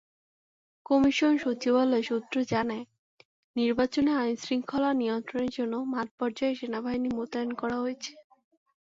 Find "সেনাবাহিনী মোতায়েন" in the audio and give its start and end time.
6.59-7.51